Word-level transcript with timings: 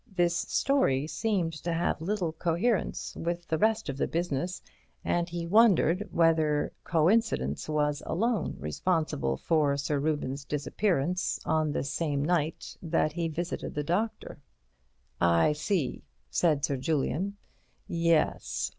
This 0.15 0.35
story 0.35 1.05
seemed 1.05 1.53
to 1.63 1.71
have 1.71 2.01
little 2.01 2.31
coherence 2.31 3.15
with 3.15 3.47
the 3.47 3.59
rest 3.59 3.87
of 3.87 3.97
the 3.97 4.07
business, 4.07 4.59
and 5.05 5.29
he 5.29 5.45
wondered 5.45 6.07
whether 6.11 6.73
coincidence 6.83 7.69
was 7.69 8.01
alone 8.07 8.55
responsible 8.57 9.37
for 9.37 9.77
Sir 9.77 9.99
Reuben's 9.99 10.43
disappearance 10.43 11.39
on 11.45 11.71
the 11.71 11.83
same 11.83 12.25
night 12.25 12.75
that 12.81 13.11
he 13.11 13.27
visited 13.27 13.75
the 13.75 13.83
doctor. 13.83 14.39
"I 15.21 15.53
see," 15.53 16.01
said 16.31 16.65
Sir 16.65 16.77
Julian. 16.77 17.37
"Yes. 17.87 18.69